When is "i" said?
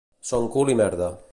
0.75-0.77